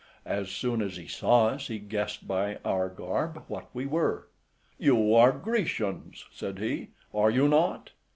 [0.25, 4.29] As soon as he saw us, he guessed by our garb what we were.
[4.79, 7.91] "You are Grecians," said he, "are you not?"